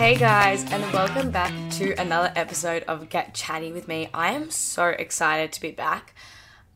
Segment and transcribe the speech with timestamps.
[0.00, 4.08] Hey guys, and welcome back to another episode of Get Chatty with me.
[4.14, 6.14] I am so excited to be back.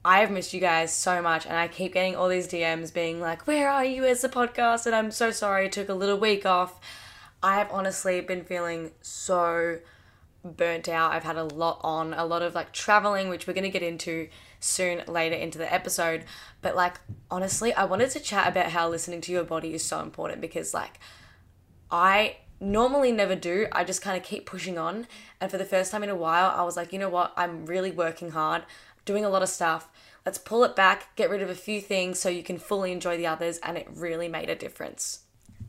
[0.04, 3.22] I have missed you guys so much, and I keep getting all these DMs being
[3.22, 4.84] like, Where are you as a podcast?
[4.84, 6.78] And I'm so sorry I took a little week off.
[7.42, 9.78] I have honestly been feeling so
[10.44, 11.12] burnt out.
[11.12, 13.82] I've had a lot on, a lot of like traveling, which we're going to get
[13.82, 14.28] into
[14.60, 16.26] soon later into the episode.
[16.60, 17.00] But like,
[17.30, 20.74] honestly, I wanted to chat about how listening to your body is so important because,
[20.74, 21.00] like,
[21.90, 23.66] I normally never do.
[23.72, 25.06] I just kind of keep pushing on.
[25.40, 27.32] And for the first time in a while, I was like, you know what?
[27.36, 28.64] I'm really working hard,
[29.04, 29.88] doing a lot of stuff.
[30.24, 33.16] Let's pull it back, get rid of a few things so you can fully enjoy
[33.16, 33.58] the others.
[33.58, 35.20] And it really made a difference.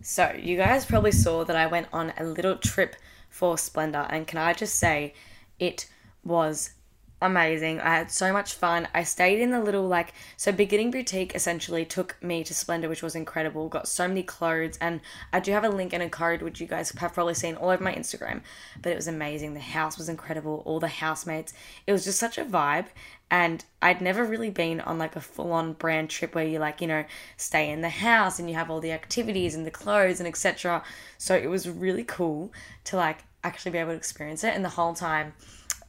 [0.02, 2.96] So, you guys probably saw that I went on a little trip
[3.30, 4.08] for Splendour.
[4.10, 5.14] And can I just say,
[5.60, 5.90] it
[6.24, 6.72] was
[7.22, 7.80] amazing.
[7.80, 8.88] I had so much fun.
[8.94, 13.02] I stayed in the little like so beginning boutique essentially took me to Splendour, which
[13.02, 13.70] was incredible.
[13.70, 15.02] Got so many clothes and
[15.32, 17.70] I do have a link and a code which you guys have probably seen all
[17.70, 18.42] over my Instagram.
[18.82, 19.54] But it was amazing.
[19.54, 20.62] The house was incredible.
[20.66, 21.54] All the housemates.
[21.88, 22.88] It was just such a vibe.
[23.32, 26.80] And I'd never really been on like a full on brand trip where you like,
[26.80, 27.06] you know,
[27.38, 30.84] stay in the house and you have all the activities and the clothes and etc.
[31.18, 32.54] So it was really cool
[32.86, 34.54] to like actually be able to experience it.
[34.54, 35.34] And the whole time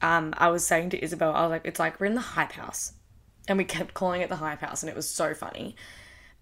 [0.03, 2.53] um, I was saying to Isabel, I was like, it's like we're in the hype
[2.53, 2.93] house.
[3.49, 5.77] And we kept calling it the hype house, and it was so funny.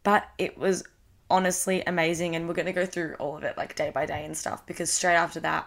[0.03, 0.85] But it was
[1.29, 4.25] honestly amazing, and we're going to go through all of it like day by day
[4.25, 5.67] and stuff because straight after that,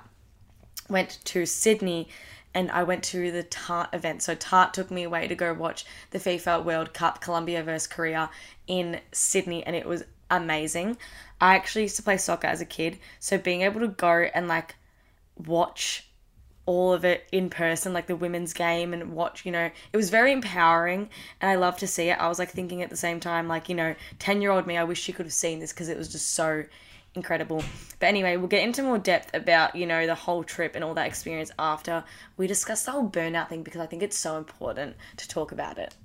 [0.90, 2.08] went to Sydney
[2.54, 4.24] and I went to the Tarte event.
[4.24, 8.30] So Tarte took me away to go watch the FIFA World Cup Colombia versus Korea
[8.68, 10.98] in Sydney and it was amazing.
[11.40, 14.48] I actually used to play soccer as a kid, so being able to go and
[14.48, 14.76] like
[15.38, 16.07] watch
[16.68, 20.12] all of it in person, like the women's game, and watch, you know, it was
[20.12, 21.10] very empowering
[21.42, 22.20] and I love to see it.
[22.20, 24.78] I was like thinking at the same time, like, you know, 10 year old me,
[24.78, 26.66] I wish she could have seen this because it was just so
[27.16, 27.64] incredible.
[28.00, 30.94] But anyway, we'll get into more depth about, you know, the whole trip and all
[30.94, 32.04] that experience after
[32.36, 35.78] we discuss the whole burnout thing because I think it's so important to talk about
[35.78, 35.96] it.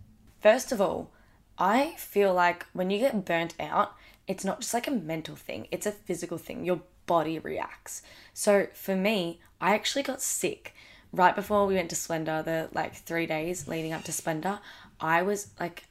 [0.40, 1.10] First of all,
[1.58, 3.94] I feel like when you get burnt out,
[4.26, 6.64] it's not just like a mental thing, it's a physical thing.
[6.64, 8.02] Your body reacts.
[8.34, 10.74] So for me, I actually got sick
[11.12, 14.60] right before we went to Splendour, the like three days leading up to Splendour.
[15.00, 15.84] I was like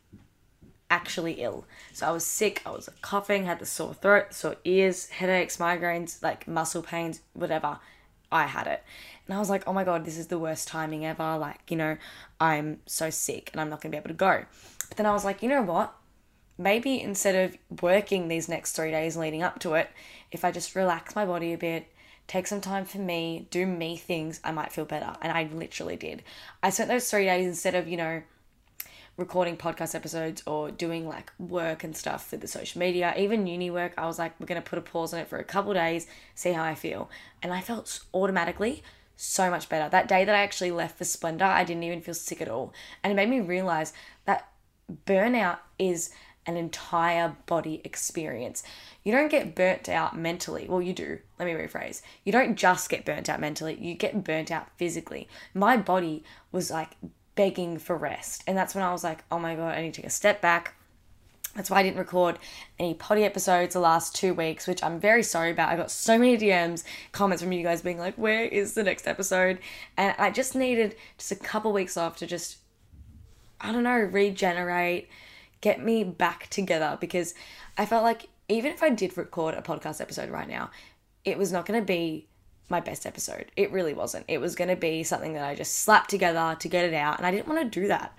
[0.90, 1.66] actually ill.
[1.94, 6.22] So I was sick, I was coughing, had the sore throat, sore ears, headaches, migraines,
[6.22, 7.80] like muscle pains, whatever.
[8.32, 8.84] I had it.
[9.26, 11.38] And I was like, oh my God, this is the worst timing ever.
[11.38, 11.98] Like, you know,
[12.40, 14.46] I'm so sick and I'm not going to be able to go.
[14.88, 15.94] But then I was like, you know what?
[16.58, 19.90] Maybe instead of working these next three days leading up to it,
[20.32, 21.88] if I just relax my body a bit,
[22.28, 25.16] take some time for me, do me things, I might feel better.
[25.22, 26.24] And I literally did.
[26.62, 28.22] I spent those three days instead of, you know,
[29.18, 33.70] recording podcast episodes or doing like work and stuff for the social media, even uni
[33.70, 36.08] work, I was like, we're to put a pause on it for a couple days,
[36.36, 37.10] see how I feel.
[37.44, 38.84] And I felt automatically
[39.16, 39.90] so much better.
[39.90, 42.74] That day that I actually left for Splendour, I didn't even feel sick at all.
[43.04, 43.94] And it made me realize
[44.26, 44.50] that
[45.06, 46.12] burnout is
[46.46, 48.64] an entire body experience.
[49.04, 50.66] You don't get burnt out mentally.
[50.68, 51.20] Well, you do.
[51.40, 52.02] Let me rephrase.
[52.24, 55.28] You don't just get burnt out mentally, you get burnt out physically.
[55.54, 56.92] My body was like
[57.36, 58.44] begging for rest.
[58.48, 60.42] And that's when I was like, oh my God, I need to take a step
[60.42, 60.76] back.
[61.56, 62.40] That's why I didn't record
[62.80, 65.70] any poddy episodes the last two weeks, which I'm very sorry about.
[65.70, 69.06] I got so many DMs, comments from you guys being like, where is the next
[69.06, 69.60] episode?
[69.98, 72.58] And I just needed just a couple weeks off to just,
[73.60, 75.10] I don't know, regenerate,
[75.62, 77.34] get me back together because
[77.78, 80.72] I felt like even if I did record a podcast episode right now,
[81.24, 82.28] it was not going to be
[82.68, 83.52] my best episode.
[83.56, 84.26] It really wasn't.
[84.28, 87.18] It was going to be something that I just slapped together to get it out,
[87.18, 88.18] and I didn't want to do that.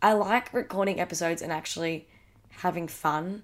[0.00, 2.06] I like recording episodes and actually
[2.50, 3.42] having fun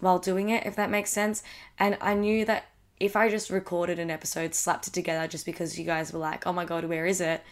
[0.00, 1.42] while doing it, if that makes sense.
[1.78, 2.66] And I knew that
[3.00, 6.46] if I just recorded an episode, slapped it together just because you guys were like,
[6.46, 7.42] oh my god, where is it?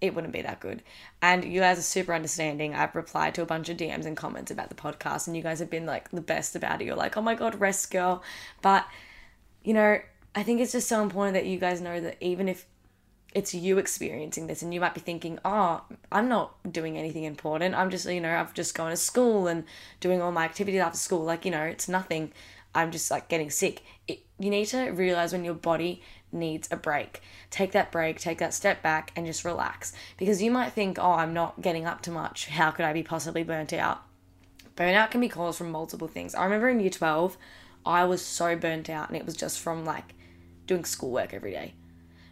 [0.00, 0.82] It wouldn't be that good.
[1.20, 2.74] And you guys are super understanding.
[2.74, 5.58] I've replied to a bunch of DMs and comments about the podcast, and you guys
[5.58, 6.84] have been like the best about it.
[6.84, 8.22] You're like, oh my God, rest girl.
[8.62, 8.86] But,
[9.62, 9.98] you know,
[10.34, 12.66] I think it's just so important that you guys know that even if
[13.34, 17.74] it's you experiencing this and you might be thinking, oh, I'm not doing anything important.
[17.74, 19.64] I'm just, you know, I've just gone to school and
[20.00, 21.24] doing all my activities after school.
[21.24, 22.32] Like, you know, it's nothing.
[22.74, 23.82] I'm just like getting sick.
[24.06, 26.02] It, you need to realize when your body
[26.32, 27.22] needs a break.
[27.50, 29.92] Take that break, take that step back, and just relax.
[30.16, 32.46] Because you might think, oh, I'm not getting up to much.
[32.46, 34.02] How could I be possibly burnt out?
[34.76, 36.34] Burnout can be caused from multiple things.
[36.34, 37.36] I remember in year 12,
[37.84, 40.14] I was so burnt out, and it was just from like
[40.66, 41.74] doing schoolwork every day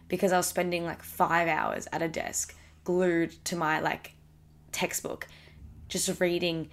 [0.07, 4.13] because I was spending like five hours at a desk glued to my like
[4.71, 5.27] textbook,
[5.89, 6.69] just reading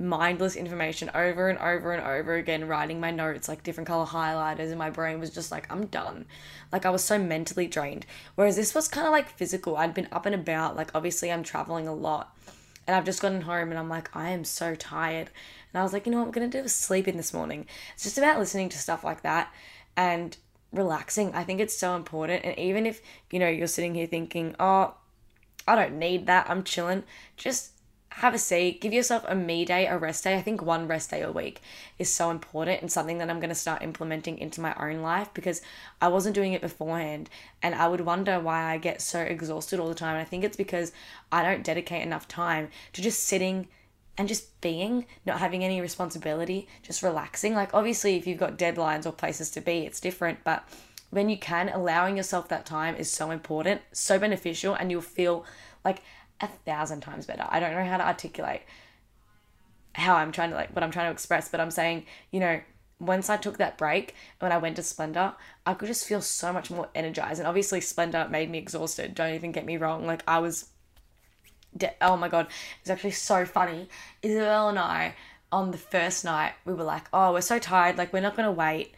[0.00, 4.70] mindless information over and over and over again, writing my notes, like different color highlighters,
[4.70, 6.24] and my brain was just like, I'm done.
[6.72, 8.06] Like I was so mentally drained.
[8.34, 9.76] Whereas this was kind of like physical.
[9.76, 12.34] I'd been up and about, like obviously I'm traveling a lot.
[12.86, 15.30] And I've just gotten home and I'm like, I am so tired.
[15.72, 17.66] And I was like, you know what I'm gonna do is sleep in this morning.
[17.94, 19.52] It's just about listening to stuff like that
[19.96, 20.36] and
[20.72, 21.34] relaxing.
[21.34, 22.44] I think it's so important.
[22.44, 24.94] And even if, you know, you're sitting here thinking, oh,
[25.68, 27.04] I don't need that, I'm chilling,
[27.36, 27.72] just
[28.14, 30.36] have a seat, give yourself a me day, a rest day.
[30.36, 31.60] I think one rest day a week
[31.98, 35.32] is so important and something that I'm going to start implementing into my own life
[35.32, 35.62] because
[36.00, 37.30] I wasn't doing it beforehand
[37.62, 40.16] and I would wonder why I get so exhausted all the time.
[40.16, 40.92] And I think it's because
[41.30, 43.68] I don't dedicate enough time to just sitting
[44.18, 47.54] and just being, not having any responsibility, just relaxing.
[47.54, 50.68] Like, obviously, if you've got deadlines or places to be, it's different, but
[51.10, 55.44] when you can, allowing yourself that time is so important, so beneficial, and you'll feel
[55.84, 56.02] like
[56.40, 57.46] a thousand times better.
[57.48, 58.62] I don't know how to articulate
[59.94, 62.60] how I'm trying to like what I'm trying to express, but I'm saying, you know,
[63.00, 65.34] once I took that break when I went to Splendour,
[65.66, 67.40] I could just feel so much more energized.
[67.40, 69.14] And obviously, Splendour made me exhausted.
[69.14, 70.06] Don't even get me wrong.
[70.06, 70.68] Like, I was,
[71.76, 72.48] de- oh my God,
[72.80, 73.88] it's actually so funny.
[74.22, 75.14] Isabel and I,
[75.50, 77.96] on the first night, we were like, oh, we're so tired.
[77.96, 78.94] Like, we're not going to wait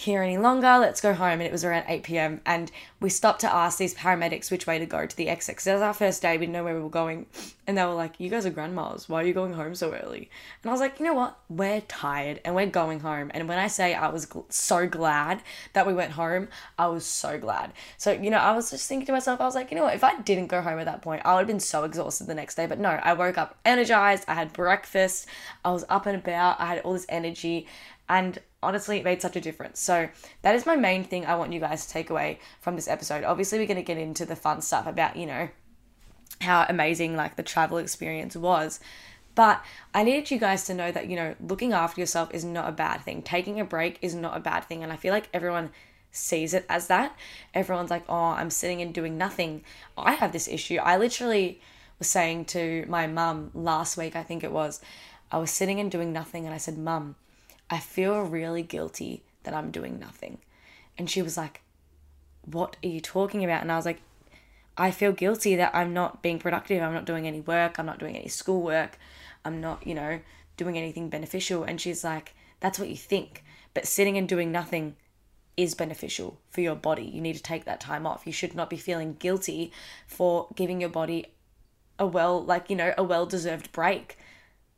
[0.00, 0.78] here any longer.
[0.78, 1.32] Let's go home.
[1.32, 2.40] And it was around 8 p.m.
[2.46, 2.70] And
[3.00, 5.56] we stopped to ask these paramedics which way to go to the exit.
[5.56, 6.32] Because it was our first day.
[6.32, 7.26] We didn't know where we were going.
[7.66, 9.08] And they were like, You guys are grandmas.
[9.08, 10.30] Why are you going home so early?
[10.62, 11.38] And I was like, You know what?
[11.48, 13.30] We're tired and we're going home.
[13.34, 15.42] And when I say I was gl- so glad
[15.74, 16.48] that we went home,
[16.78, 17.72] I was so glad.
[17.98, 19.94] So, you know, I was just thinking to myself, I was like, You know what?
[19.94, 22.34] If I didn't go home at that point, I would have been so exhausted the
[22.34, 22.66] next day.
[22.66, 24.24] But no, I woke up energized.
[24.26, 25.26] I had breakfast.
[25.64, 26.60] I was up and about.
[26.60, 27.66] I had all this energy.
[28.10, 29.80] And honestly, it made such a difference.
[29.80, 30.08] So,
[30.42, 33.22] that is my main thing I want you guys to take away from this episode.
[33.22, 35.48] Obviously, we're going to get into the fun stuff about, you know,
[36.40, 38.80] how amazing like the travel experience was.
[39.36, 39.64] But
[39.94, 42.72] I needed you guys to know that, you know, looking after yourself is not a
[42.72, 43.22] bad thing.
[43.22, 44.82] Taking a break is not a bad thing.
[44.82, 45.70] And I feel like everyone
[46.10, 47.16] sees it as that.
[47.54, 49.62] Everyone's like, oh, I'm sitting and doing nothing.
[49.96, 50.78] I have this issue.
[50.78, 51.60] I literally
[52.00, 54.80] was saying to my mum last week, I think it was,
[55.30, 56.44] I was sitting and doing nothing.
[56.44, 57.14] And I said, Mum,
[57.70, 60.38] I feel really guilty that I'm doing nothing.
[60.98, 61.62] And she was like,
[62.44, 63.62] What are you talking about?
[63.62, 64.02] And I was like,
[64.76, 66.82] I feel guilty that I'm not being productive.
[66.82, 67.78] I'm not doing any work.
[67.78, 68.98] I'm not doing any schoolwork.
[69.44, 70.20] I'm not, you know,
[70.56, 71.64] doing anything beneficial.
[71.64, 73.44] And she's like, That's what you think.
[73.72, 74.96] But sitting and doing nothing
[75.56, 77.04] is beneficial for your body.
[77.04, 78.26] You need to take that time off.
[78.26, 79.72] You should not be feeling guilty
[80.06, 81.26] for giving your body
[81.98, 84.18] a well, like, you know, a well deserved break,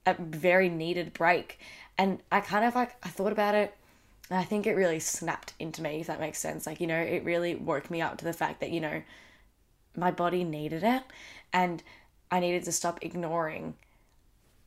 [0.05, 1.59] a very needed break.
[1.99, 3.75] And I kind of like, I thought about it
[4.31, 6.67] and I think it really snapped into me, if that makes sense.
[6.67, 9.03] Like, you know, it really woke me up to the fact that, you know,
[9.97, 11.03] my body needed it
[11.53, 11.83] and
[12.31, 13.75] I needed to stop ignoring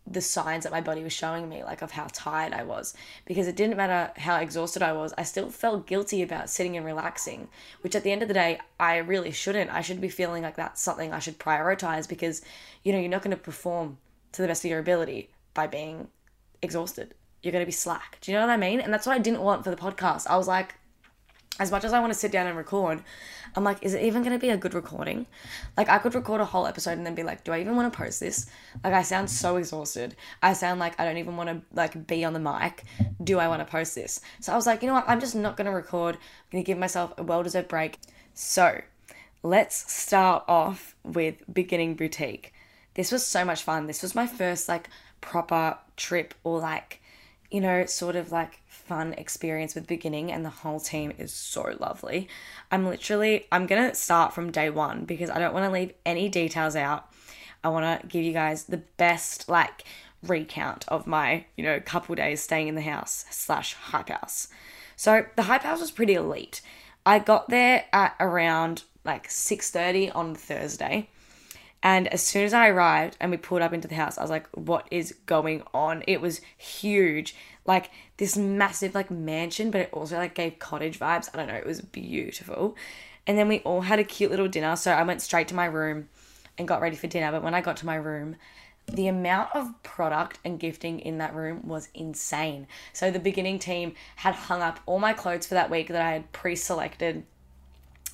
[0.08, 2.94] the signs that my body was showing me, like of how tired I was.
[3.26, 6.86] Because it didn't matter how exhausted I was, I still felt guilty about sitting and
[6.86, 7.48] relaxing,
[7.82, 9.74] which at the end of the day, I really shouldn't.
[9.74, 12.44] I should be feeling like that's something I should prioritize because,
[12.84, 13.98] you know, you're not going to perform
[14.34, 16.10] to the best of your ability by being
[16.66, 17.16] exhausted
[17.46, 18.18] you're going to be slack.
[18.22, 18.82] Do you know what I mean?
[18.82, 20.26] And that's what I didn't want for the podcast.
[20.28, 20.74] I was like,
[21.60, 23.02] as much as I want to sit down and record,
[23.56, 25.28] I'm like, is it even going to be a good recording?
[25.78, 27.94] Like, I could record a whole episode and then be like, do I even want
[27.94, 28.48] to post this?
[28.84, 30.16] Like, I sound so exhausted.
[30.42, 32.84] I sound like I don't even want to like be on the mic.
[33.24, 34.20] Do I want to post this?
[34.42, 35.08] So I was like, you know what?
[35.08, 36.16] I'm just not going to record.
[36.16, 38.00] I'm going to give myself a well-deserved break.
[38.34, 38.82] So,
[39.44, 42.54] let's start off with beginning boutique.
[42.96, 43.88] This was so much fun.
[43.88, 44.90] This was my first like
[45.26, 47.02] proper trip or like
[47.52, 51.76] you know, sort of like fun experience with beginning and the whole team is so
[51.80, 52.28] lovely.
[52.72, 55.94] I'm literally I'm going to start from day 1 because I don't want to leave
[56.06, 57.10] any details out.
[57.64, 59.86] I want to give you guys the best like
[60.22, 64.48] recount of my, you know, couple days staying in the house slash hype house.
[64.96, 66.62] So the hype house was pretty elite.
[67.06, 71.10] I got there at around like 6:30 on Thursday.
[71.86, 74.32] And as soon as I arrived and we pulled up into the house, I was
[74.32, 76.04] like, what is going on?
[76.08, 77.36] It was huge.
[77.68, 81.30] Like this massive like mansion, but it also like gave cottage vibes.
[81.32, 82.76] I don't know, it was beautiful.
[83.28, 84.76] And then we all had a cute little dinner.
[84.76, 86.10] So I went straight to my room
[86.58, 87.32] and got ready for dinner.
[87.32, 88.36] But when I got to my room,
[88.88, 92.66] the amount of product and gifting in that room was insane.
[92.94, 96.14] So the beginning team had hung up all my clothes for that week that I
[96.14, 97.26] had pre-selected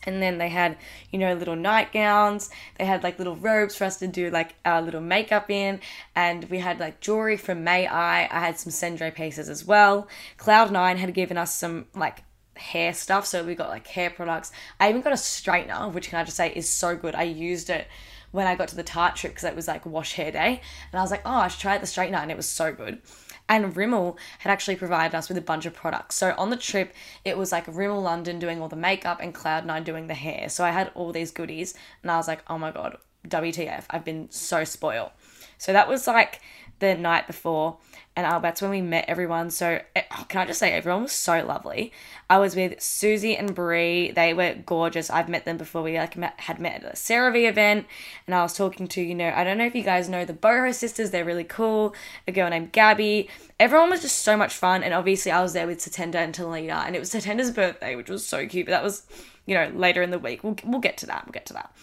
[0.03, 0.77] and then they had,
[1.11, 2.49] you know, little nightgowns.
[2.77, 5.79] They had like little robes for us to do like our little makeup in.
[6.15, 8.23] And we had like jewelry from May I.
[8.23, 10.07] I had some Cendré pieces as well.
[10.37, 12.23] Cloud9 had given us some like
[12.55, 13.25] hair stuff.
[13.25, 14.51] So we got like hair products.
[14.79, 17.15] I even got a straightener, which can I just say is so good.
[17.15, 17.87] I used it
[18.31, 20.61] when I got to the Tarte trip because it was like wash hair day.
[20.91, 22.21] And I was like, oh, I should try the straightener.
[22.21, 23.01] And it was so good.
[23.49, 26.15] And Rimmel had actually provided us with a bunch of products.
[26.15, 26.93] So on the trip,
[27.25, 30.49] it was like Rimmel London doing all the makeup and Cloud9 doing the hair.
[30.49, 34.05] So I had all these goodies and I was like, oh my God, WTF, I've
[34.05, 35.11] been so spoiled.
[35.57, 36.41] So that was like
[36.81, 37.77] the night before
[38.13, 39.49] and uh, that's when we met everyone.
[39.51, 41.93] So eh, can I just say, everyone was so lovely.
[42.29, 44.11] I was with Susie and Brie.
[44.11, 45.09] They were gorgeous.
[45.09, 45.81] I've met them before.
[45.81, 47.87] We like met, had met at a CeraVe event,
[48.27, 50.33] and I was talking to you know I don't know if you guys know the
[50.33, 51.11] Boho sisters.
[51.11, 51.95] They're really cool.
[52.27, 53.29] A girl named Gabby.
[53.59, 56.85] Everyone was just so much fun, and obviously I was there with Satenda and Talita,
[56.85, 58.65] and it was Satenda's birthday, which was so cute.
[58.65, 59.03] But that was
[59.45, 60.43] you know later in the week.
[60.43, 61.25] We'll we'll get to that.
[61.25, 61.73] We'll get to that.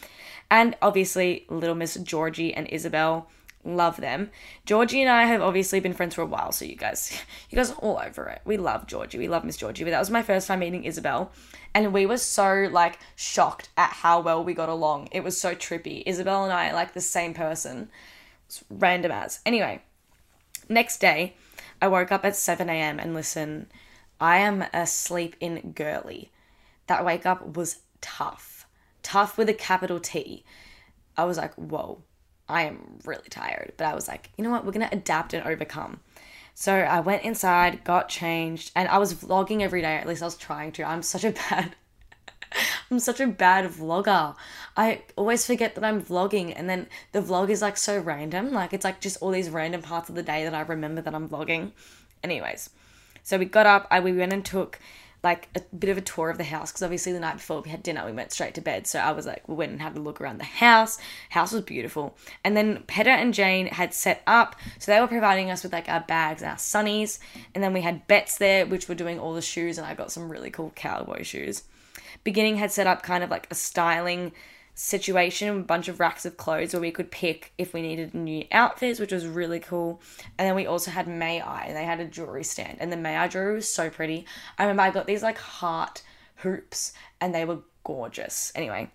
[0.50, 3.28] And obviously, little Miss Georgie and Isabel
[3.77, 4.31] love them.
[4.65, 7.21] Georgie and I have obviously been friends for a while, so you guys,
[7.51, 8.41] you guys are all over it.
[8.45, 9.19] We love Georgie.
[9.19, 9.85] We love Miss Georgie.
[9.85, 11.33] But that was my first time meeting Isabel,
[11.75, 15.09] and we were so like shocked at how well we got along.
[15.13, 16.03] It was so trippy.
[16.07, 17.91] Isabel and I are like the same person.
[18.47, 19.41] It's random as.
[19.45, 19.83] Anyway,
[20.69, 21.35] next day,
[21.81, 22.99] I woke up at 7 a.m.
[22.99, 23.71] and listen,
[24.21, 26.31] I am asleep in girly.
[26.87, 28.67] That wake up was tough.
[29.03, 30.45] Tough with a capital T.
[31.17, 32.03] I was like, whoa
[32.49, 33.73] I am really tired.
[33.76, 34.64] But I was like, you know what?
[34.64, 36.00] We're going to adapt and overcome.
[36.55, 39.97] So I went inside, got changed, and I was vlogging every day.
[39.97, 40.85] At least I was trying to.
[40.85, 41.76] I'm such a bad.
[42.90, 44.35] I'm such a bad vlogger.
[44.76, 48.52] I always forget that I'm vlogging, and then the vlog is like so random.
[48.52, 51.14] Like, it's like just all these random parts of the day that I remember that
[51.14, 51.73] I'm vlogging.
[52.25, 52.71] Anyways,
[53.23, 54.78] so we got up, I, we went and took
[55.23, 57.71] like a bit of a tour of the house because obviously the night before we
[57.71, 58.87] had dinner we went straight to bed.
[58.87, 60.99] So i was like we went and had a look around the house.
[61.31, 62.17] House was beautiful.
[62.45, 65.89] And then Peta and Jain had set up so they were providing us with like
[65.89, 67.19] our bags and our sunnies.
[67.55, 70.13] And then we had Betts there which were doing all the shoes and i got
[70.13, 71.65] some really cool cowboy shoes.
[72.25, 74.33] Beginning had set up kind of like a styling
[74.78, 78.44] situation, a bunch of racks of clothes where we could pick if we needed new
[78.52, 80.00] outfits, which was really cool.
[80.38, 82.97] And then we also had May Eye, and they had a jewelry stand, and the
[82.97, 84.25] May Eye jewelry was so pretty.
[84.56, 86.02] I remember I got these like heart
[86.37, 88.52] hoops, and they were gorgeous.
[88.54, 88.88] Anyway,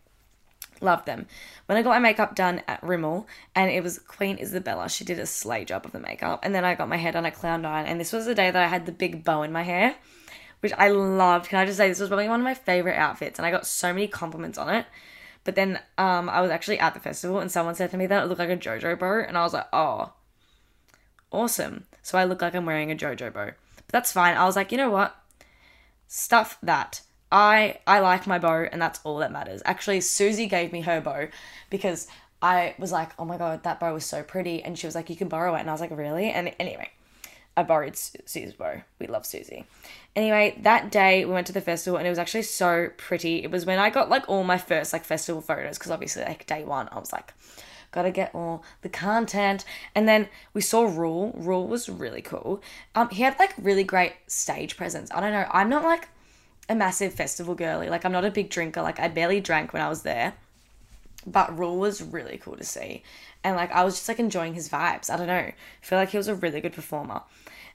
[0.80, 1.28] loved them.
[1.66, 5.20] When I got my makeup done at Rimmel, and it was Queen Isabella, she did
[5.20, 6.40] a slay job of the makeup.
[6.44, 8.64] And then I got my hair done at Cloud9, and this was the day that
[8.64, 9.96] I had the big bow in my hair,
[10.62, 11.50] which I loved.
[11.50, 13.68] Can I just say, this was probably one of my favorite outfits, and I got
[13.68, 14.86] so many compliments on it.
[15.44, 18.24] But then um, I was actually at the festival and someone said to me that
[18.24, 20.14] it looked like a JoJo bow, and I was like, oh,
[21.32, 21.86] awesome.
[22.02, 23.52] So I look like I'm wearing a JoJo bow.
[23.76, 24.38] But that's fine.
[24.38, 25.16] I was like, you know what?
[26.08, 27.02] Stuff that.
[27.32, 29.64] I I like my bow and that's all that matters.
[29.66, 31.28] Actually, Susie gave me her bow
[31.72, 32.08] because
[32.44, 34.62] I was like, oh my god, that bow was so pretty.
[34.62, 35.62] And she was like, you can borrow it.
[35.62, 36.30] And I was like, really?
[36.30, 36.92] And anyway,
[37.58, 38.82] I borrowed Susie's bow.
[39.00, 39.66] We love Susie.
[40.16, 43.44] Anyway, that day we went to the festival and it was actually so pretty.
[43.44, 46.46] It was when I got like all my first like festival photos because obviously like
[46.46, 47.34] day one I was like,
[47.92, 49.66] gotta get all the content.
[49.96, 51.32] And then we saw Ruel.
[51.36, 52.62] Ruel was really cool.
[52.94, 55.10] Um, he had like really great stage presence.
[55.12, 55.48] I don't know.
[55.50, 56.10] I'm not like
[56.70, 57.90] a massive festival girly.
[57.90, 58.82] Like I'm not a big drinker.
[58.82, 60.34] Like I barely drank when I was there.
[61.26, 63.02] But Ruel was really cool to see.
[63.44, 65.10] And like I was just like enjoying his vibes.
[65.10, 65.34] I don't know.
[65.34, 67.22] I feel like he was a really good performer.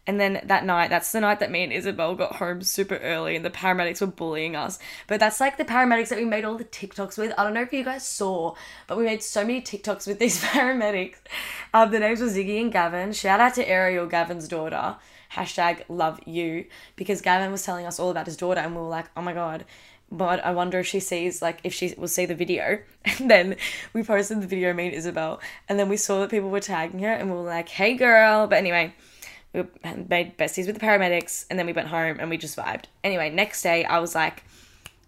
[0.06, 3.36] And then that night, that's the night that me and Isabel got home super early
[3.36, 4.78] and the paramedics were bullying us.
[5.06, 7.34] But that's like the paramedics that we made all the TikToks with.
[7.36, 8.54] I don't know if you guys saw,
[8.86, 11.16] but we made so many TikToks with these paramedics.
[11.74, 13.12] Um, the names were Ziggy and Gavin.
[13.12, 14.96] Shout out to Ariel, Gavin's daughter.
[15.32, 16.64] Hashtag love you.
[16.96, 19.34] Because Gavin was telling us all about his daughter and we were like, oh my
[19.34, 19.66] God,
[20.10, 22.78] but I wonder if she sees like if she will see the video.
[23.18, 23.56] And then
[23.92, 27.00] we posted the video, me and Isabel, and then we saw that people were tagging
[27.00, 28.94] her, and we were like, "Hey, girl!" But anyway,
[29.52, 29.64] we
[30.08, 32.84] made besties with the paramedics, and then we went home and we just vibed.
[33.02, 34.44] Anyway, next day I was like,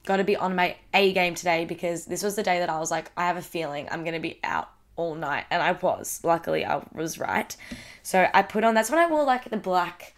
[0.05, 2.91] "Gotta be on my A game today," because this was the day that I was
[2.91, 6.21] like, "I have a feeling I'm gonna be out all night," and I was.
[6.23, 7.55] Luckily, I was right.
[8.03, 8.75] So I put on.
[8.75, 10.15] That's when I wore like the black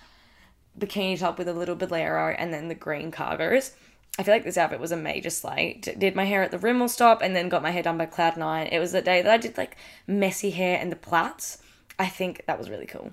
[0.78, 3.72] bikini top with a little bolero and then the green cargos
[4.18, 5.80] I feel like this outfit was a major slay.
[5.80, 8.68] Did my hair at the Rimmel stop and then got my hair done by Cloud9.
[8.70, 9.76] It was the day that I did like
[10.06, 11.62] messy hair and the plaits.
[11.98, 13.12] I think that was really cool.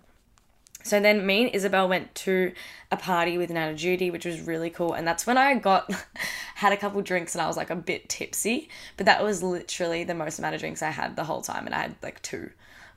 [0.90, 2.52] So then me and Isabel went to
[2.92, 4.94] a party with Nana Judy, which was really cool.
[4.94, 5.88] And that's when I got
[6.56, 8.70] had a couple drinks and I was like a bit tipsy.
[8.98, 11.76] But that was literally the most amount of drinks I had the whole time, and
[11.76, 12.50] I had like two.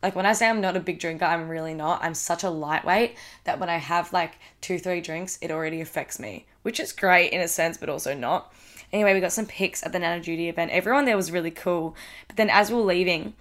[0.02, 2.02] Like when I say I'm not a big drinker, I'm really not.
[2.02, 6.18] I'm such a lightweight that when I have like two, three drinks, it already affects
[6.18, 8.54] me, which is great in a sense, but also not.
[8.90, 10.70] Anyway, we got some pics at the Nana Judy event.
[10.70, 11.94] Everyone there was really cool.
[12.26, 13.34] But then as we are leaving,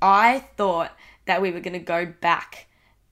[0.00, 2.67] I thought that we were going to go back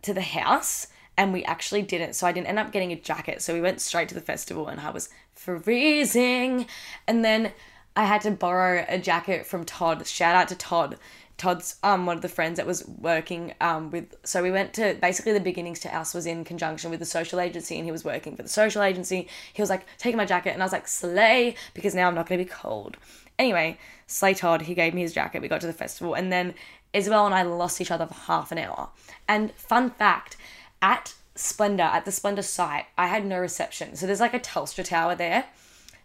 [0.07, 2.15] to the house and we actually didn't.
[2.15, 3.43] So I didn't end up getting a jacket.
[3.43, 6.67] So we went straight to the festival and I was freezing.
[7.07, 7.53] And then
[7.95, 10.07] I had to borrow a jacket from Todd.
[10.07, 10.99] Shout out to Todd
[11.39, 14.97] Todd's um one of the friends that was working um with so we went to
[15.01, 18.05] basically the beginnings to us was in conjunction with the social agency and he was
[18.05, 19.29] working for the social agency.
[19.53, 22.27] He was like taking my jacket and I was like slay because now I'm not
[22.27, 22.97] gonna be cold.
[23.39, 25.43] Anyway, Slay Todd, he gave me his jacket.
[25.43, 26.55] We got to the festival and then
[26.93, 28.91] Isabel and I lost each other for half an hour.
[29.29, 30.37] And fun fact,
[30.81, 33.97] at Splendour, at the Splendour site, I had no reception.
[33.97, 35.47] So there's like a Telstra tower there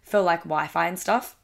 [0.02, 1.36] for like Wi-Fi and stuff.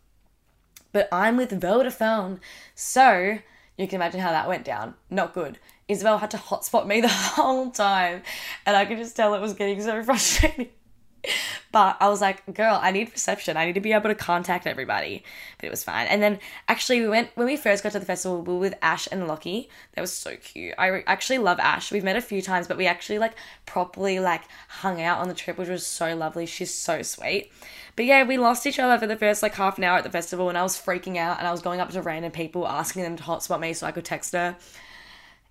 [0.91, 2.39] But I'm with Vodafone.
[2.75, 3.39] So
[3.77, 4.95] you can imagine how that went down.
[5.09, 5.59] Not good.
[5.87, 8.23] Isabel had to hotspot me the whole time,
[8.65, 10.69] and I could just tell it was getting so frustrating.
[11.71, 13.57] But I was like, girl, I need reception.
[13.57, 15.23] I need to be able to contact everybody.
[15.57, 16.07] But it was fine.
[16.07, 18.41] And then actually, we went when we first got to the festival.
[18.41, 19.69] We were with Ash and Lockie.
[19.93, 20.75] That was so cute.
[20.77, 21.91] I re- actually love Ash.
[21.91, 23.33] We've met a few times, but we actually like
[23.65, 26.45] properly like hung out on the trip, which was so lovely.
[26.45, 27.51] She's so sweet.
[27.95, 30.09] But yeah, we lost each other for the first like half an hour at the
[30.09, 33.03] festival, and I was freaking out, and I was going up to random people asking
[33.03, 34.55] them to hotspot me so I could text her.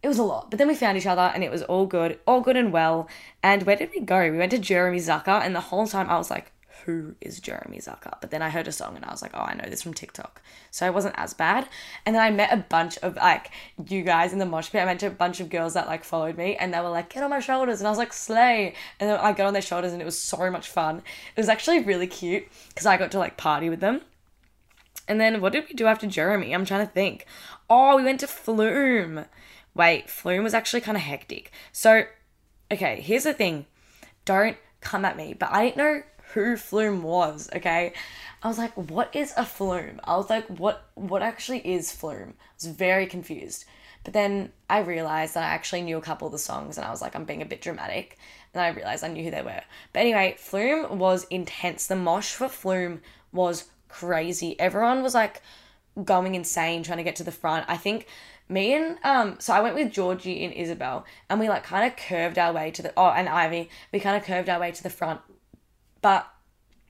[0.07, 2.21] It was a lot, but then we found each other, and it was all good,
[2.29, 3.09] all good and well.
[3.43, 4.31] And where did we go?
[4.31, 6.53] We went to Jeremy Zucker, and the whole time I was like,
[6.85, 8.17] who is Jeremy Zucker?
[8.21, 9.95] But then I heard a song and I was like, oh, I know this from
[9.95, 10.41] TikTok.
[10.71, 11.69] So it wasn't as bad.
[12.05, 13.51] And then I met a bunch of like
[13.89, 14.83] you guys in the mosh pit.
[14.83, 17.25] I met a bunch of girls that like followed me and they were like, get
[17.25, 17.81] on my shoulders.
[17.81, 18.75] And I was like, slay.
[19.01, 20.99] And then I got on their shoulders and it was so much fun.
[20.99, 24.03] It was actually really cute because I got to like party with them.
[25.09, 26.55] And then what did we do after Jeremy?
[26.55, 27.27] I'm trying to think.
[27.69, 29.25] Oh, we went to Flume.
[29.77, 31.53] Wait, Flume was actually kind of hectic.
[31.71, 32.05] So,
[32.73, 33.67] okay, here's the thing.
[34.25, 36.03] Don't come at me, but I didn't know
[36.33, 37.93] who Flume was, okay?
[38.43, 40.01] I was like, what is a flume?
[40.05, 42.35] I was like, what what actually is flume?
[42.39, 43.65] I was very confused.
[44.05, 46.91] But then I realized that I actually knew a couple of the songs and I
[46.91, 48.19] was like, I'm being a bit dramatic.
[48.55, 49.63] And I realized I knew who they were.
[49.93, 51.89] But anyway, Flume was intense.
[51.89, 53.01] The mosh for Flume
[53.33, 54.59] was crazy.
[54.61, 55.43] Everyone was like
[56.05, 57.67] going insane trying to get to the front.
[57.69, 58.07] I think
[58.49, 61.97] me and um so I went with Georgie and Isabel and we like kind of
[61.97, 64.83] curved our way to the oh and Ivy, we kind of curved our way to
[64.83, 65.21] the front
[66.01, 66.31] but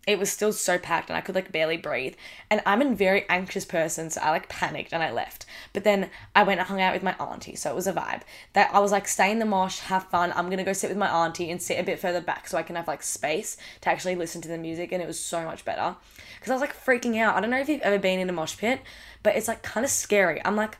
[0.06, 2.14] it was still so packed and I could like barely breathe.
[2.48, 5.46] And I'm a very anxious person, so I like panicked and I left.
[5.72, 8.22] But then I went and hung out with my auntie, so it was a vibe.
[8.52, 10.32] That I was like, stay in the mosh, have fun.
[10.36, 12.62] I'm gonna go sit with my auntie and sit a bit further back so I
[12.62, 15.64] can have like space to actually listen to the music, and it was so much
[15.64, 15.96] better.
[16.36, 17.34] Because I was like freaking out.
[17.34, 18.80] I don't know if you've ever been in a mosh pit,
[19.24, 20.40] but it's like kind of scary.
[20.44, 20.78] I'm like,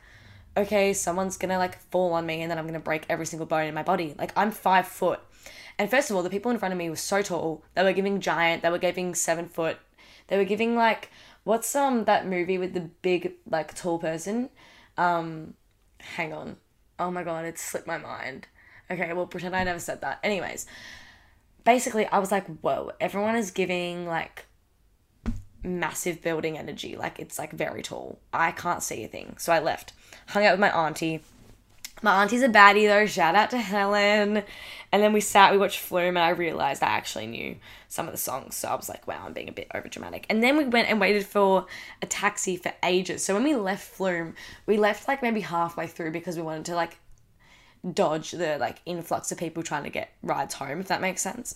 [0.57, 3.67] okay, someone's gonna like fall on me and then I'm gonna break every single bone
[3.67, 4.15] in my body.
[4.17, 5.21] Like I'm five foot
[5.79, 7.63] and first of all, the people in front of me were so tall.
[7.75, 8.63] They were giving giant.
[8.63, 9.77] They were giving seven foot.
[10.27, 11.11] They were giving like
[11.43, 14.49] what's um that movie with the big like tall person?
[14.97, 15.53] Um,
[15.99, 16.57] hang on.
[16.99, 18.47] Oh my god, it slipped my mind.
[18.89, 20.19] Okay, well pretend I never said that.
[20.23, 20.65] Anyways,
[21.63, 24.46] basically I was like, whoa, everyone is giving like
[25.63, 26.95] massive building energy.
[26.95, 28.19] Like it's like very tall.
[28.33, 29.35] I can't see a thing.
[29.37, 29.93] So I left.
[30.27, 31.21] Hung out with my auntie.
[32.01, 33.05] My auntie's a baddie though.
[33.05, 34.43] Shout out to Helen.
[34.91, 37.57] And then we sat, we watched Flume, and I realized I actually knew
[37.89, 38.55] some of the songs.
[38.55, 40.25] So I was like, wow, I'm being a bit over dramatic.
[40.29, 41.65] And then we went and waited for
[42.01, 43.23] a taxi for ages.
[43.23, 46.75] So when we left Flume, we left like maybe halfway through because we wanted to
[46.75, 46.99] like
[47.93, 51.55] dodge the like influx of people trying to get rides home, if that makes sense.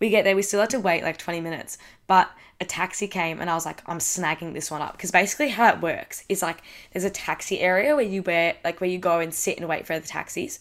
[0.00, 1.76] We get there, we still had to wait like 20 minutes,
[2.06, 4.92] but a taxi came and I was like, I'm snagging this one up.
[4.92, 6.58] Because basically how it works is like
[6.92, 9.86] there's a taxi area where you wear like where you go and sit and wait
[9.86, 10.60] for the taxis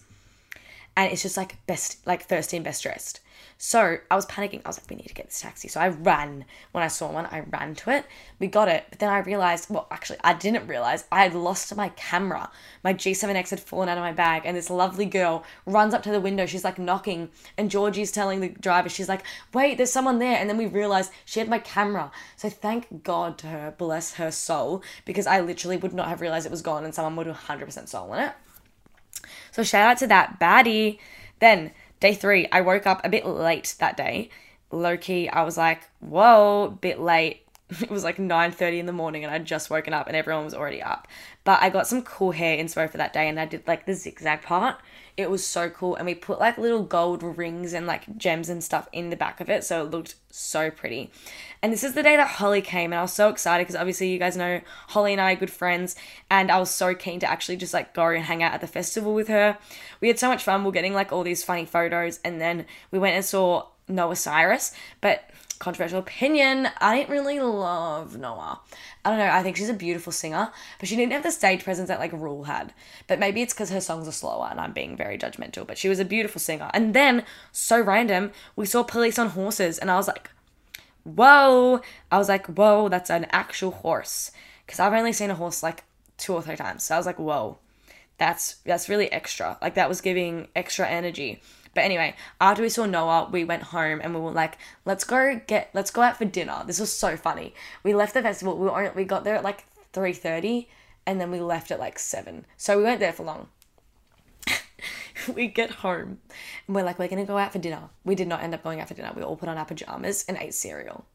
[0.97, 3.21] and it's just like best like first in best dressed
[3.57, 4.61] so i was panicking.
[4.63, 5.67] I was like we need to get this taxi.
[5.67, 6.45] So i ran.
[6.71, 8.05] When i saw one i ran to it.
[8.39, 8.85] We got it.
[8.89, 12.51] But then i realized well actually i didn't realize i had lost my camera.
[12.83, 16.11] My g7x had fallen out of my bag and this lovely girl runs up to
[16.11, 16.45] the window.
[16.45, 20.37] She's like knocking and georgie's telling the driver she's like wait there's someone there.
[20.37, 22.11] And then we realized she had my camera.
[22.35, 26.45] So thank god to her bless her soul because i literally would not have realized
[26.45, 28.33] it was gone and someone would have 100% stolen it.
[29.51, 30.99] So shout out to that baddie.
[31.39, 34.29] Then day three, I woke up a bit late that day.
[34.71, 37.43] Low key, I was like, whoa, bit late.
[37.81, 40.53] It was like 9:30 in the morning and I'd just woken up and everyone was
[40.53, 41.05] already up.
[41.43, 43.93] But I got some cool hair inspo for that day and I did like the
[43.93, 44.77] zigzag part.
[45.17, 48.63] It was so cool and we put like little gold rings and like gems and
[48.63, 51.11] stuff in the back of it so it looked so pretty.
[51.61, 54.09] And this is the day that Holly came and I was so excited because obviously
[54.09, 55.95] you guys know Holly and I are good friends
[56.29, 58.67] and I was so keen to actually just like go and hang out at the
[58.67, 59.57] festival with her.
[60.01, 60.61] We had so much fun.
[60.61, 64.15] We we're getting like all these funny photos and then we went and saw Noah
[64.15, 68.59] Cyrus, but controversial opinion, I didn't really love Noah.
[69.03, 71.63] I don't know, I think she's a beautiful singer, but she didn't have the stage
[71.63, 72.73] presence that like Ruel had.
[73.07, 75.89] But maybe it's because her songs are slower and I'm being very judgmental, but she
[75.89, 76.69] was a beautiful singer.
[76.73, 80.29] And then, so random, we saw police on horses and I was like,
[81.03, 81.81] whoa.
[82.11, 84.31] I was like, whoa, that's an actual horse.
[84.65, 85.83] Because I've only seen a horse like
[86.17, 86.83] two or three times.
[86.83, 87.57] So I was like, whoa,
[88.17, 89.57] that's that's really extra.
[89.61, 91.41] Like that was giving extra energy.
[91.77, 95.39] But anyway, after we saw Noah, we went home and we were like, let's go
[95.45, 96.63] get let's go out for dinner.
[96.65, 97.53] This was so funny.
[97.83, 98.57] We left the festival.
[98.57, 100.69] We we got there at like three thirty,
[101.05, 102.47] and then we left at like seven.
[102.57, 103.49] So we weren't there for long.
[105.35, 106.17] we get home
[106.65, 107.89] and we're like, we're gonna go out for dinner.
[108.03, 109.13] We did not end up going out for dinner.
[109.15, 111.05] We all put on our pajamas and ate cereal.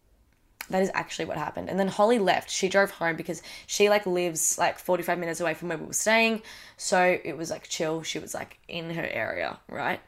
[0.70, 1.70] That is actually what happened.
[1.70, 2.48] And then Holly left.
[2.48, 5.92] She drove home because she like lives like 45 minutes away from where we were
[5.92, 6.42] staying.
[6.76, 8.04] So it was like chill.
[8.04, 9.98] She was like in her area, right?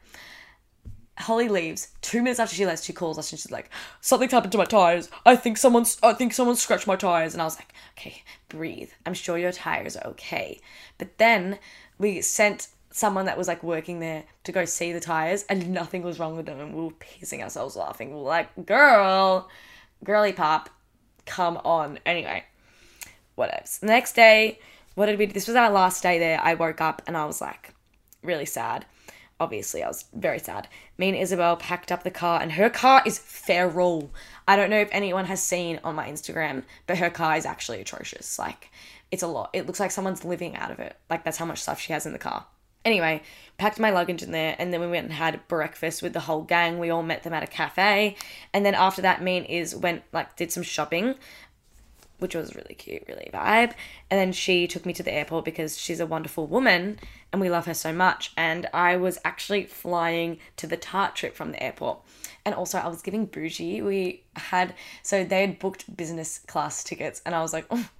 [1.19, 1.89] Holly leaves.
[2.01, 4.65] Two minutes after she left, she calls us and she's like, "Something's happened to my
[4.65, 5.09] tires.
[5.25, 5.97] I think someone's.
[6.03, 8.91] I think someone scratched my tires." And I was like, "Okay, breathe.
[9.07, 10.61] I'm sure your tires are okay."
[10.99, 11.59] But then
[11.99, 16.03] we sent someone that was like working there to go see the tires, and nothing
[16.03, 18.11] was wrong with them, and we were pissing ourselves laughing.
[18.11, 19.49] We were like, "Girl,
[20.03, 20.69] girly pop,
[21.27, 22.45] come on." Anyway,
[23.37, 23.63] whatever.
[23.81, 24.59] The next day,
[24.97, 25.27] what did we?
[25.27, 26.41] This was our last day there.
[26.43, 27.73] I woke up and I was like,
[28.23, 28.87] really sad
[29.41, 30.69] obviously I was very sad.
[30.99, 34.13] Me and Isabel packed up the car and her car is feral.
[34.47, 37.81] I don't know if anyone has seen on my Instagram, but her car is actually
[37.81, 38.39] atrocious.
[38.39, 38.71] Like
[39.11, 39.51] it's a lot.
[39.53, 40.97] It looks like someone's living out of it.
[41.11, 42.47] Like that's how much stuff she has in the car.
[42.85, 43.23] Anyway,
[43.57, 46.43] packed my luggage in there and then we went and had breakfast with the whole
[46.43, 46.79] gang.
[46.79, 48.17] We all met them at a cafe.
[48.53, 51.15] And then after that, me and Is went like did some shopping
[52.25, 53.75] which was really cute, really vibe.
[54.11, 56.99] And then she took me to the airport because she's a wonderful woman
[57.31, 58.33] and we love her so much.
[58.35, 61.99] And I was actually flying to the Tarte trip from the airport.
[62.47, 63.83] And also, I was giving bougie.
[63.83, 67.91] We had, so they had booked business class tickets, and I was like, oh,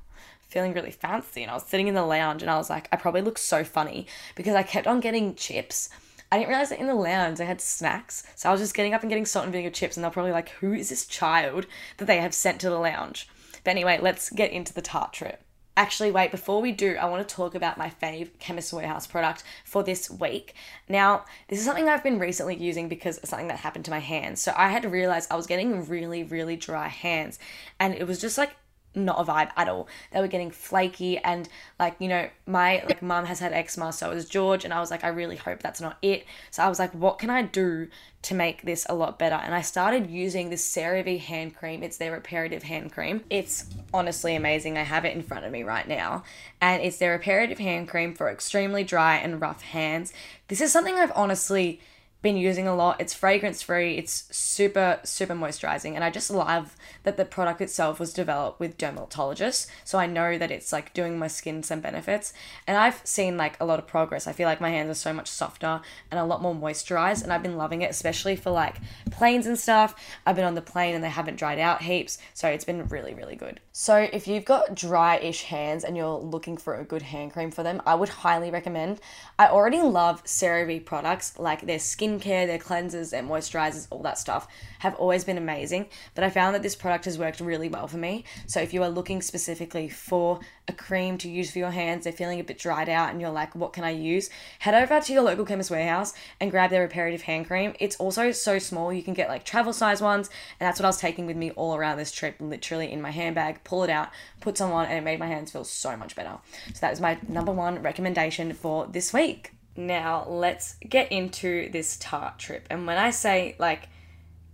[0.49, 1.43] feeling really fancy.
[1.43, 3.63] And I was sitting in the lounge, and I was like, I probably look so
[3.63, 4.07] funny
[4.37, 5.91] because I kept on getting chips.
[6.31, 8.25] I didn't realize that in the lounge they had snacks.
[8.37, 10.33] So I was just getting up and getting salt and vinegar chips, and they're probably
[10.33, 11.67] like, who is this child
[11.99, 13.29] that they have sent to the lounge?
[13.65, 15.41] But anyway, let's get into the Tarte trip.
[15.77, 19.43] Actually, wait, before we do, I want to talk about my fave Chemist Warehouse product
[19.65, 20.55] for this week.
[20.89, 23.99] Now, this is something I've been recently using because of something that happened to my
[23.99, 24.41] hands.
[24.41, 27.41] So I had to realize I was getting really, really dry hands,
[27.81, 28.55] and it was just like
[28.95, 29.89] not a vibe at all.
[30.13, 34.11] They were getting flaky and like, you know, my like mum has had eczema, so
[34.11, 36.27] it was George, and I was like, I really hope that's not it.
[36.51, 37.89] So I was like, what can I do
[38.23, 39.35] to make this a lot better?
[39.35, 41.83] And I started using this CeraVe hand cream.
[41.83, 43.23] It's their reparative hand cream.
[43.29, 44.79] It's honestly amazing.
[44.79, 46.25] I have it in front of me right now.
[46.61, 50.13] And it's their reparative hand cream for extremely dry and rough hands.
[50.49, 51.81] This is something I've honestly
[52.25, 53.01] been using a lot.
[53.01, 58.01] It's fragrance free, it's super, super moisturizing, and I just love that the product itself
[58.01, 59.69] was developed with dermatologists.
[59.85, 62.33] So I know that it's like doing my skin some benefits.
[62.67, 64.27] And I've seen like a lot of progress.
[64.27, 67.33] I feel like my hands are so much softer and a lot more moisturized, and
[67.33, 68.77] I've been loving it, especially for like
[69.11, 69.95] planes and stuff.
[70.27, 73.15] I've been on the plane and they haven't dried out heaps, so it's been really,
[73.15, 73.61] really good.
[73.73, 77.51] So if you've got dry ish hands and you're looking for a good hand cream
[77.51, 79.01] for them, I would highly recommend.
[79.39, 84.19] I already love CeraVe products like their skin skincare, their cleansers, their moisturizers, all that
[84.19, 84.49] stuff
[84.81, 85.87] have always been amazing.
[86.15, 88.25] But I found that this product has worked really well for me.
[88.47, 92.13] So if you are looking specifically for a cream to use for your hands, they're
[92.13, 94.31] feeling a bit dried out, and you're like, what can I use?
[94.61, 97.75] Head over to your local chemist warehouse and grab their reparative hand cream.
[97.81, 100.89] It's also so small, you can get like travel size ones, and that's what I
[100.89, 103.65] was taking with me all around this trip, literally in my handbag.
[103.65, 106.39] Pull it out, put some on, and it made my hands feel so much better.
[106.69, 109.53] So that is my number one recommendation for this week.
[109.77, 112.67] Now, let's get into this Tarte trip.
[112.71, 113.89] And when I say like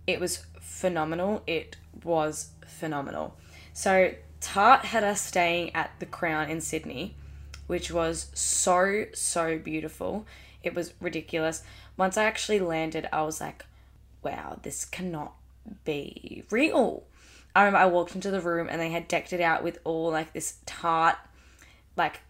[0.07, 3.37] it was phenomenal, it was phenomenal.
[3.73, 7.15] So, Tarte had us staying at the Crown in Sydney,
[7.67, 10.25] which was so, so beautiful.
[10.63, 11.63] It was ridiculous.
[11.95, 13.65] Once I actually landed, I was like,
[14.23, 15.33] wow, this cannot
[15.85, 17.03] be real.
[17.55, 20.11] I remember I walked into the room and they had decked it out with all
[20.11, 21.17] like this Tarte
[21.97, 22.21] like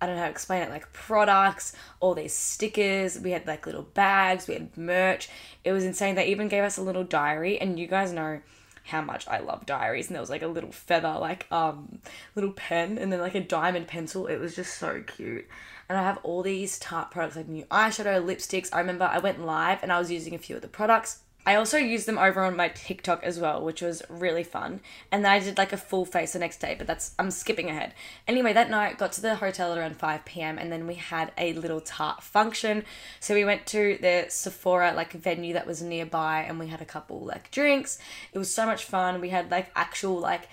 [0.00, 3.18] I don't know how to explain it, like products, all these stickers.
[3.18, 5.28] We had like little bags, we had merch.
[5.64, 6.14] It was insane.
[6.14, 8.40] They even gave us a little diary, and you guys know
[8.84, 10.08] how much I love diaries.
[10.08, 12.00] And there was like a little feather, like um,
[12.34, 14.26] little pen, and then like a diamond pencil.
[14.26, 15.46] It was just so cute.
[15.88, 18.70] And I have all these Tarte products, like new eyeshadow, lipsticks.
[18.72, 21.54] I remember I went live and I was using a few of the products I
[21.54, 24.80] also used them over on my TikTok as well, which was really fun.
[25.10, 27.70] And then I did like a full face the next day, but that's I'm skipping
[27.70, 27.94] ahead.
[28.28, 30.58] Anyway, that night got to the hotel around 5 p.m.
[30.58, 32.84] and then we had a little Tarte function.
[33.20, 36.86] So we went to the Sephora like venue that was nearby and we had a
[36.86, 37.98] couple like drinks.
[38.32, 39.20] It was so much fun.
[39.20, 40.48] We had like actual like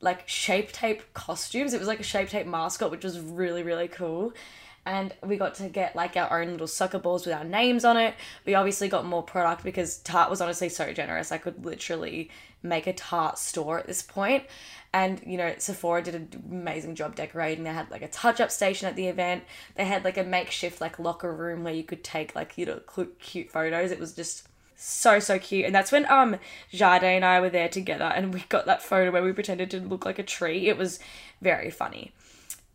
[0.00, 1.72] like shape tape costumes.
[1.72, 4.32] It was like a shape tape mascot, which was really, really cool.
[4.86, 7.96] And we got to get like our own little soccer balls with our names on
[7.96, 8.14] it.
[8.46, 11.32] We obviously got more product because Tarte was honestly so generous.
[11.32, 12.30] I could literally
[12.62, 14.44] make a Tarte store at this point.
[14.92, 17.64] And you know, Sephora did an amazing job decorating.
[17.64, 19.42] They had like a touch-up station at the event.
[19.74, 22.80] They had like a makeshift like locker room where you could take like you know
[23.18, 23.90] cute photos.
[23.90, 26.36] It was just so so cute and that's when um
[26.70, 29.80] Jade and I were there together and we got that photo where we pretended to
[29.80, 30.68] look like a tree.
[30.68, 31.00] It was
[31.40, 32.12] very funny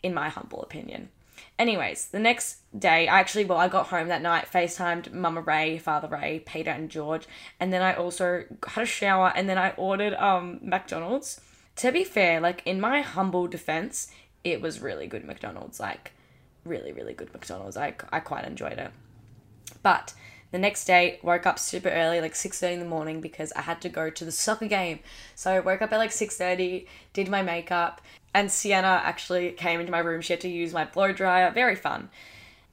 [0.01, 1.09] in my humble opinion.
[1.61, 5.77] Anyways, the next day, I actually, well, I got home that night, FaceTimed Mama Ray,
[5.77, 7.27] Father Ray, Peter, and George.
[7.59, 11.39] And then I also had a shower and then I ordered um McDonald's.
[11.75, 14.11] To be fair, like in my humble defense,
[14.43, 15.79] it was really good McDonald's.
[15.79, 16.13] Like,
[16.65, 17.77] really, really good McDonald's.
[17.77, 18.89] I, I quite enjoyed it.
[19.83, 20.15] But
[20.51, 23.81] the next day, woke up super early, like 6.30 in the morning, because I had
[23.81, 24.99] to go to the soccer game.
[25.35, 28.01] So I woke up at like 6.30, did my makeup,
[28.33, 30.21] and Sienna actually came into my room.
[30.21, 31.51] She had to use my blow dryer.
[31.51, 32.09] Very fun.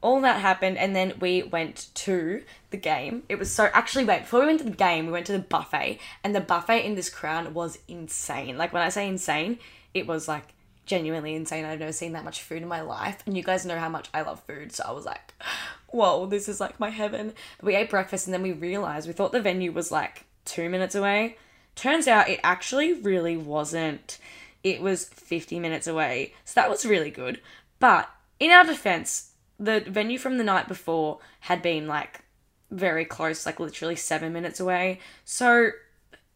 [0.00, 3.24] All that happened, and then we went to the game.
[3.28, 5.40] It was so actually wait before we went to the game, we went to the
[5.40, 8.56] buffet, and the buffet in this crown was insane.
[8.56, 9.58] Like when I say insane,
[9.94, 10.54] it was like
[10.86, 11.64] genuinely insane.
[11.64, 14.08] I've never seen that much food in my life, and you guys know how much
[14.14, 15.34] I love food, so I was like,
[15.88, 17.32] whoa, this is like my heaven.
[17.60, 20.94] We ate breakfast and then we realized we thought the venue was like two minutes
[20.94, 21.38] away.
[21.74, 24.18] Turns out it actually really wasn't.
[24.64, 26.34] It was 50 minutes away.
[26.44, 27.40] So that was really good.
[27.78, 28.08] But
[28.40, 32.22] in our defense, the venue from the night before had been like
[32.70, 35.00] very close, like literally seven minutes away.
[35.24, 35.70] So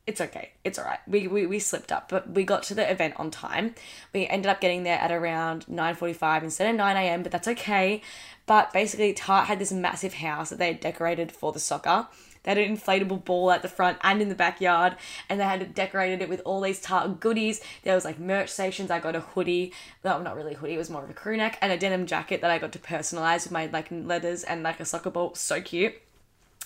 [0.07, 0.53] it's okay.
[0.65, 0.99] It's all right.
[1.07, 3.75] We, we, we slipped up, but we got to the event on time.
[4.13, 8.03] We ended up getting there at around 9.45 instead of 9 a.m., but that's okay.
[8.47, 12.09] But basically, Tarte had this massive house that they had decorated for the soccer.
[12.43, 14.97] They had an inflatable ball at the front and in the backyard,
[15.29, 17.61] and they had decorated it with all these Tarte goodies.
[17.85, 18.91] There was like merch stations.
[18.91, 19.73] I got a hoodie,
[20.05, 20.75] no, not really a hoodie.
[20.75, 22.79] It was more of a crew neck and a denim jacket that I got to
[22.79, 25.35] personalize with my like letters and like a soccer ball.
[25.35, 25.95] So cute.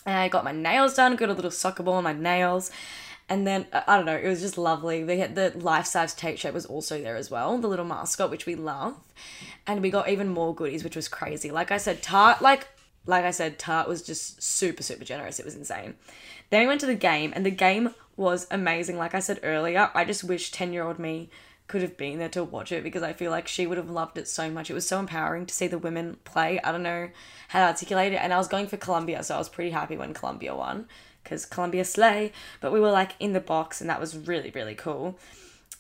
[0.07, 1.17] And I got my nails done.
[1.17, 2.71] Got a little soccer ball on my nails.
[3.29, 5.03] And then I don't know, it was just lovely.
[5.03, 8.31] They had the life size Tate shape was also there as well, the little mascot,
[8.31, 8.95] which we love.
[9.67, 11.51] And we got even more goodies, which was crazy.
[11.51, 12.69] Like I said, Tarte like
[13.07, 15.39] like I said, Tarte was just super, super generous.
[15.39, 15.95] It was insane.
[16.51, 18.99] Then we went to the game, and the game was amazing.
[18.99, 21.31] Like I said earlier, I just wish 10 year old me
[21.69, 24.19] could have been there to watch it because I feel like she would have loved
[24.19, 24.71] it so much.
[24.71, 26.61] It was so empowering to see the women play.
[26.61, 27.11] I don't know
[27.49, 28.21] how to articulate it.
[28.23, 30.87] And I was going for Colombia, so I was pretty happy when Colombia won
[31.23, 32.33] because Colombia slay.
[32.61, 35.19] But we were like in the box, and that was really really cool.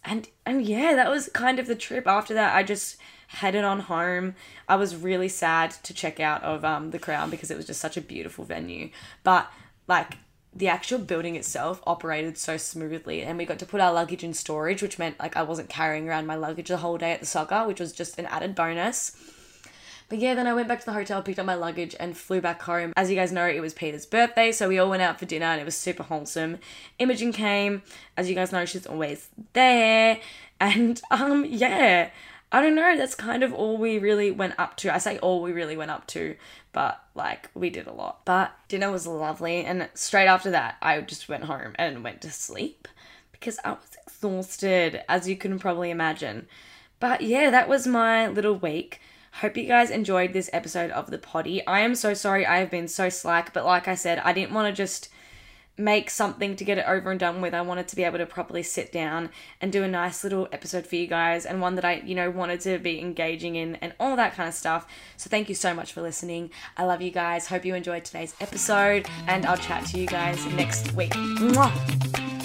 [0.04, 2.06] And and yeah, that was kind of the trip.
[2.06, 2.96] After that, I just
[3.28, 4.34] headed on home.
[4.68, 7.80] I was really sad to check out of um the Crown because it was just
[7.80, 8.90] such a beautiful venue.
[9.22, 9.50] But
[9.88, 10.18] like
[10.54, 14.32] the actual building itself operated so smoothly and we got to put our luggage in
[14.32, 17.26] storage which meant like I wasn't carrying around my luggage the whole day at the
[17.26, 19.14] soccer which was just an added bonus
[20.08, 22.40] but yeah, then I went back to the hotel, picked up my luggage, and flew
[22.40, 22.92] back home.
[22.96, 25.46] As you guys know, it was Peter's birthday, so we all went out for dinner
[25.46, 26.58] and it was super wholesome.
[26.98, 27.82] Imogen came.
[28.16, 30.20] As you guys know, she's always there.
[30.60, 32.10] And um, yeah.
[32.52, 34.94] I don't know, that's kind of all we really went up to.
[34.94, 36.36] I say all we really went up to,
[36.72, 38.24] but like we did a lot.
[38.24, 42.30] But dinner was lovely, and straight after that, I just went home and went to
[42.30, 42.86] sleep
[43.32, 46.46] because I was exhausted, as you can probably imagine.
[47.00, 49.00] But yeah, that was my little week.
[49.40, 51.66] Hope you guys enjoyed this episode of the poddy.
[51.66, 54.54] I am so sorry I have been so slack, but like I said, I didn't
[54.54, 55.10] want to just
[55.78, 57.54] make something to get it over and done with.
[57.54, 60.86] I wanted to be able to properly sit down and do a nice little episode
[60.86, 63.94] for you guys and one that I, you know, wanted to be engaging in and
[64.00, 64.86] all that kind of stuff.
[65.16, 66.50] So thank you so much for listening.
[66.76, 67.46] I love you guys.
[67.46, 71.12] Hope you enjoyed today's episode and I'll chat to you guys next week.
[71.12, 72.35] Mwah!